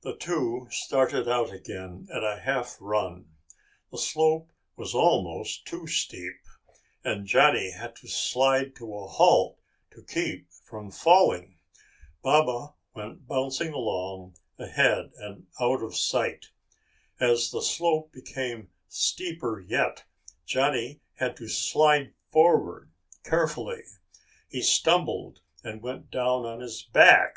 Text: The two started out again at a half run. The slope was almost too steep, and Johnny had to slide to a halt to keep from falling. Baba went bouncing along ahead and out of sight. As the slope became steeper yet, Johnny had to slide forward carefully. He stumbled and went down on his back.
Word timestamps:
The 0.00 0.16
two 0.16 0.66
started 0.70 1.28
out 1.28 1.52
again 1.52 2.08
at 2.10 2.24
a 2.24 2.40
half 2.40 2.78
run. 2.80 3.34
The 3.92 3.98
slope 3.98 4.50
was 4.76 4.94
almost 4.94 5.66
too 5.66 5.86
steep, 5.86 6.38
and 7.04 7.26
Johnny 7.26 7.72
had 7.72 7.94
to 7.96 8.08
slide 8.08 8.74
to 8.76 8.96
a 8.96 9.06
halt 9.06 9.58
to 9.90 10.02
keep 10.02 10.48
from 10.64 10.90
falling. 10.90 11.58
Baba 12.22 12.76
went 12.94 13.28
bouncing 13.28 13.74
along 13.74 14.36
ahead 14.58 15.12
and 15.18 15.46
out 15.60 15.82
of 15.82 15.94
sight. 15.94 16.46
As 17.20 17.50
the 17.50 17.60
slope 17.60 18.10
became 18.10 18.70
steeper 18.88 19.60
yet, 19.60 20.06
Johnny 20.46 21.02
had 21.16 21.36
to 21.36 21.46
slide 21.46 22.14
forward 22.32 22.90
carefully. 23.22 23.82
He 24.48 24.62
stumbled 24.62 25.42
and 25.62 25.82
went 25.82 26.10
down 26.10 26.46
on 26.46 26.60
his 26.60 26.84
back. 26.84 27.34